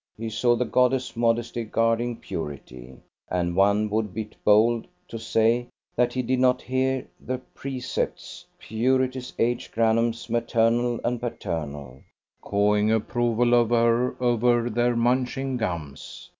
He 0.17 0.31
saw 0.31 0.55
the 0.55 0.65
goddess 0.65 1.15
Modesty 1.15 1.63
guarding 1.63 2.15
Purity; 2.17 2.95
and 3.29 3.55
one 3.55 3.87
would 3.91 4.15
be 4.15 4.31
bold 4.43 4.87
to 5.09 5.19
say 5.19 5.67
that 5.95 6.11
he 6.11 6.23
did 6.23 6.39
not 6.39 6.59
hear 6.63 7.05
the 7.19 7.37
Precepts, 7.53 8.43
Purity's 8.57 9.31
aged 9.37 9.73
grannams 9.73 10.27
maternal 10.27 10.99
and 11.03 11.21
paternal, 11.21 12.01
cawing 12.41 12.91
approval 12.91 13.53
of 13.53 13.69
her 13.69 14.15
over 14.19 14.71
their 14.71 14.95
munching 14.95 15.57
gums. 15.57 16.29